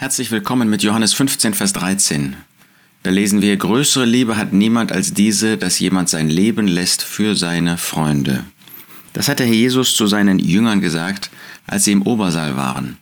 Herzlich 0.00 0.30
willkommen 0.30 0.70
mit 0.70 0.82
Johannes 0.82 1.12
15, 1.12 1.52
Vers 1.52 1.74
13. 1.74 2.34
Da 3.02 3.10
lesen 3.10 3.42
wir, 3.42 3.54
größere 3.58 4.06
Liebe 4.06 4.38
hat 4.38 4.54
niemand 4.54 4.92
als 4.92 5.12
diese, 5.12 5.58
dass 5.58 5.78
jemand 5.78 6.08
sein 6.08 6.30
Leben 6.30 6.66
lässt 6.66 7.02
für 7.02 7.36
seine 7.36 7.76
Freunde. 7.76 8.44
Das 9.12 9.28
hat 9.28 9.40
der 9.40 9.46
Herr 9.46 9.54
Jesus 9.54 9.94
zu 9.94 10.06
seinen 10.06 10.38
Jüngern 10.38 10.80
gesagt, 10.80 11.28
als 11.66 11.84
sie 11.84 11.92
im 11.92 12.00
Obersaal 12.00 12.56
waren. 12.56 12.96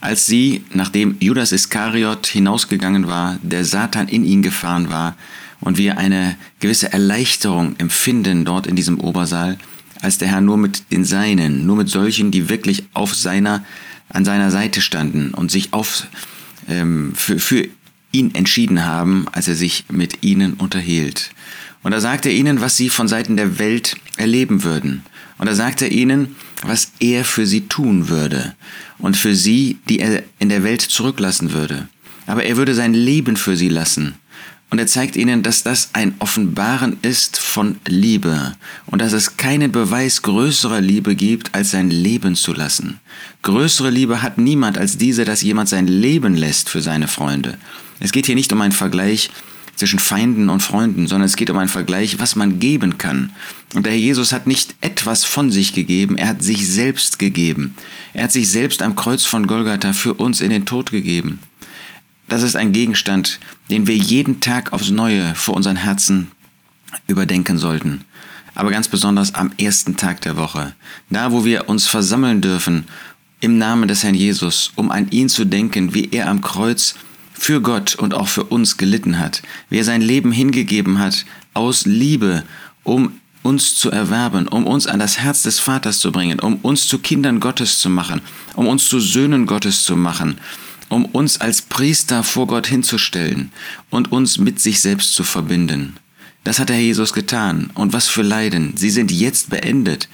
Als 0.00 0.26
sie, 0.26 0.64
nachdem 0.74 1.14
Judas 1.20 1.52
Iskariot 1.52 2.26
hinausgegangen 2.26 3.06
war, 3.06 3.38
der 3.44 3.64
Satan 3.64 4.08
in 4.08 4.24
ihn 4.24 4.42
gefahren 4.42 4.90
war 4.90 5.14
und 5.60 5.78
wir 5.78 5.98
eine 5.98 6.36
gewisse 6.58 6.92
Erleichterung 6.92 7.76
empfinden 7.78 8.44
dort 8.44 8.66
in 8.66 8.74
diesem 8.74 8.98
Obersaal, 8.98 9.56
als 10.02 10.18
der 10.18 10.26
Herr 10.26 10.40
nur 10.40 10.56
mit 10.56 10.90
den 10.90 11.04
Seinen, 11.04 11.64
nur 11.64 11.76
mit 11.76 11.88
solchen, 11.88 12.32
die 12.32 12.48
wirklich 12.48 12.86
auf 12.92 13.14
seiner, 13.14 13.64
an 14.08 14.24
seiner 14.24 14.50
Seite 14.50 14.80
standen 14.80 15.32
und 15.32 15.52
sich 15.52 15.72
auf 15.72 16.08
ähm, 16.70 17.12
für, 17.14 17.38
für 17.38 17.68
ihn 18.12 18.34
entschieden 18.34 18.86
haben, 18.86 19.26
als 19.32 19.48
er 19.48 19.54
sich 19.54 19.84
mit 19.90 20.22
ihnen 20.22 20.54
unterhielt. 20.54 21.30
Und 21.82 21.92
da 21.92 22.00
sagte 22.00 22.28
er 22.28 22.34
ihnen, 22.34 22.60
was 22.60 22.76
sie 22.76 22.88
von 22.88 23.08
Seiten 23.08 23.36
der 23.36 23.58
Welt 23.58 23.96
erleben 24.16 24.64
würden. 24.64 25.02
Und 25.38 25.46
da 25.46 25.54
sagte 25.54 25.86
er 25.86 25.92
ihnen, 25.92 26.36
was 26.62 26.92
er 27.00 27.24
für 27.24 27.46
sie 27.46 27.62
tun 27.62 28.08
würde 28.08 28.54
und 28.98 29.16
für 29.16 29.34
sie, 29.34 29.78
die 29.88 30.00
er 30.00 30.22
in 30.38 30.50
der 30.50 30.62
Welt 30.62 30.82
zurücklassen 30.82 31.52
würde. 31.52 31.88
Aber 32.26 32.44
er 32.44 32.56
würde 32.56 32.74
sein 32.74 32.92
Leben 32.92 33.36
für 33.36 33.56
sie 33.56 33.68
lassen. 33.68 34.14
Und 34.70 34.78
er 34.78 34.86
zeigt 34.86 35.16
ihnen, 35.16 35.42
dass 35.42 35.64
das 35.64 35.90
ein 35.94 36.14
Offenbaren 36.20 36.96
ist 37.02 37.38
von 37.38 37.76
Liebe 37.86 38.54
und 38.86 39.02
dass 39.02 39.12
es 39.12 39.36
keinen 39.36 39.72
Beweis 39.72 40.22
größerer 40.22 40.80
Liebe 40.80 41.16
gibt, 41.16 41.54
als 41.56 41.72
sein 41.72 41.90
Leben 41.90 42.36
zu 42.36 42.52
lassen. 42.52 43.00
Größere 43.42 43.90
Liebe 43.90 44.22
hat 44.22 44.38
niemand 44.38 44.78
als 44.78 44.96
diese, 44.96 45.24
dass 45.24 45.42
jemand 45.42 45.68
sein 45.68 45.88
Leben 45.88 46.36
lässt 46.36 46.68
für 46.68 46.82
seine 46.82 47.08
Freunde. 47.08 47.58
Es 47.98 48.12
geht 48.12 48.26
hier 48.26 48.36
nicht 48.36 48.52
um 48.52 48.60
einen 48.60 48.72
Vergleich 48.72 49.30
zwischen 49.74 49.98
Feinden 49.98 50.50
und 50.50 50.62
Freunden, 50.62 51.08
sondern 51.08 51.26
es 51.26 51.36
geht 51.36 51.50
um 51.50 51.58
einen 51.58 51.68
Vergleich, 51.68 52.20
was 52.20 52.36
man 52.36 52.60
geben 52.60 52.98
kann. 52.98 53.32
Und 53.74 53.86
der 53.86 53.92
Herr 53.94 53.98
Jesus 53.98 54.32
hat 54.32 54.46
nicht 54.46 54.74
etwas 54.82 55.24
von 55.24 55.50
sich 55.50 55.72
gegeben, 55.72 56.16
er 56.16 56.28
hat 56.28 56.42
sich 56.42 56.68
selbst 56.68 57.18
gegeben. 57.18 57.74
Er 58.12 58.24
hat 58.24 58.32
sich 58.32 58.50
selbst 58.50 58.82
am 58.82 58.94
Kreuz 58.94 59.24
von 59.24 59.46
Golgatha 59.46 59.94
für 59.94 60.14
uns 60.14 60.42
in 60.42 60.50
den 60.50 60.66
Tod 60.66 60.90
gegeben. 60.90 61.40
Das 62.30 62.44
ist 62.44 62.54
ein 62.54 62.70
Gegenstand, 62.70 63.40
den 63.70 63.88
wir 63.88 63.96
jeden 63.96 64.38
Tag 64.40 64.72
aufs 64.72 64.90
Neue 64.90 65.34
vor 65.34 65.54
unseren 65.54 65.74
Herzen 65.74 66.30
überdenken 67.08 67.58
sollten. 67.58 68.04
Aber 68.54 68.70
ganz 68.70 68.86
besonders 68.86 69.34
am 69.34 69.50
ersten 69.58 69.96
Tag 69.96 70.20
der 70.20 70.36
Woche. 70.36 70.72
Da, 71.10 71.32
wo 71.32 71.44
wir 71.44 71.68
uns 71.68 71.88
versammeln 71.88 72.40
dürfen 72.40 72.84
im 73.40 73.58
Namen 73.58 73.88
des 73.88 74.04
Herrn 74.04 74.14
Jesus, 74.14 74.70
um 74.76 74.92
an 74.92 75.10
ihn 75.10 75.28
zu 75.28 75.44
denken, 75.44 75.92
wie 75.92 76.08
er 76.12 76.28
am 76.28 76.40
Kreuz 76.40 76.94
für 77.32 77.60
Gott 77.60 77.96
und 77.96 78.14
auch 78.14 78.28
für 78.28 78.44
uns 78.44 78.76
gelitten 78.76 79.18
hat, 79.18 79.42
wie 79.68 79.78
er 79.78 79.84
sein 79.84 80.00
Leben 80.00 80.30
hingegeben 80.30 81.00
hat 81.00 81.24
aus 81.52 81.84
Liebe, 81.84 82.44
um 82.84 83.18
uns 83.42 83.74
zu 83.74 83.90
erwerben, 83.90 84.46
um 84.46 84.68
uns 84.68 84.86
an 84.86 85.00
das 85.00 85.18
Herz 85.18 85.42
des 85.42 85.58
Vaters 85.58 85.98
zu 85.98 86.12
bringen, 86.12 86.38
um 86.38 86.56
uns 86.62 86.86
zu 86.86 87.00
Kindern 87.00 87.40
Gottes 87.40 87.80
zu 87.80 87.90
machen, 87.90 88.20
um 88.54 88.68
uns 88.68 88.88
zu 88.88 89.00
Söhnen 89.00 89.46
Gottes 89.46 89.82
zu 89.82 89.96
machen, 89.96 90.38
um 90.90 91.06
uns 91.06 91.40
als 91.40 91.62
Priester 91.62 92.22
vor 92.22 92.46
Gott 92.46 92.66
hinzustellen 92.66 93.50
und 93.88 94.12
uns 94.12 94.36
mit 94.36 94.60
sich 94.60 94.80
selbst 94.80 95.14
zu 95.14 95.24
verbinden. 95.24 95.96
Das 96.44 96.58
hat 96.58 96.68
der 96.68 96.76
Herr 96.76 96.82
Jesus 96.82 97.12
getan. 97.12 97.70
Und 97.74 97.92
was 97.92 98.08
für 98.08 98.22
Leiden. 98.22 98.74
Sie 98.76 98.90
sind 98.90 99.10
jetzt 99.10 99.50
beendet. 99.50 100.08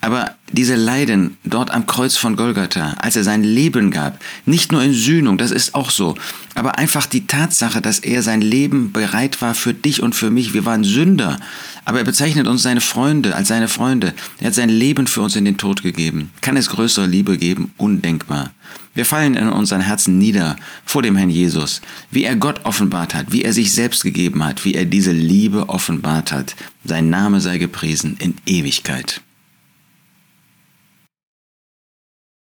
Aber 0.00 0.34
diese 0.52 0.74
Leiden 0.74 1.38
dort 1.44 1.70
am 1.70 1.86
Kreuz 1.86 2.18
von 2.18 2.36
Golgatha, 2.36 2.92
als 2.98 3.16
er 3.16 3.24
sein 3.24 3.42
Leben 3.42 3.90
gab, 3.90 4.20
nicht 4.44 4.70
nur 4.70 4.82
in 4.82 4.92
Sühnung, 4.92 5.38
das 5.38 5.50
ist 5.50 5.74
auch 5.74 5.88
so, 5.88 6.14
aber 6.54 6.76
einfach 6.76 7.06
die 7.06 7.26
Tatsache, 7.26 7.80
dass 7.80 8.00
er 8.00 8.22
sein 8.22 8.42
Leben 8.42 8.92
bereit 8.92 9.40
war 9.40 9.54
für 9.54 9.72
dich 9.72 10.02
und 10.02 10.14
für 10.14 10.30
mich. 10.30 10.52
Wir 10.52 10.66
waren 10.66 10.84
Sünder, 10.84 11.40
aber 11.86 12.00
er 12.00 12.04
bezeichnet 12.04 12.46
uns 12.48 12.62
seine 12.62 12.82
Freunde 12.82 13.34
als 13.34 13.48
seine 13.48 13.68
Freunde. 13.68 14.12
Er 14.40 14.48
hat 14.48 14.54
sein 14.54 14.68
Leben 14.68 15.06
für 15.06 15.22
uns 15.22 15.36
in 15.36 15.46
den 15.46 15.56
Tod 15.56 15.82
gegeben. 15.82 16.30
Kann 16.42 16.58
es 16.58 16.68
größere 16.68 17.06
Liebe 17.06 17.38
geben? 17.38 17.72
Undenkbar. 17.78 18.50
Wir 18.94 19.04
fallen 19.04 19.34
in 19.34 19.48
unseren 19.48 19.80
Herzen 19.80 20.18
nieder 20.18 20.56
vor 20.84 21.02
dem 21.02 21.16
Herrn 21.16 21.30
Jesus, 21.30 21.80
wie 22.10 22.24
er 22.24 22.36
Gott 22.36 22.64
offenbart 22.64 23.14
hat, 23.14 23.32
wie 23.32 23.42
er 23.42 23.52
sich 23.52 23.72
selbst 23.72 24.04
gegeben 24.04 24.44
hat, 24.44 24.64
wie 24.64 24.74
er 24.74 24.84
diese 24.84 25.12
Liebe 25.12 25.68
offenbart 25.68 26.30
hat. 26.30 26.54
Sein 26.84 27.10
Name 27.10 27.40
sei 27.40 27.58
gepriesen 27.58 28.16
in 28.20 28.36
Ewigkeit. 28.46 29.20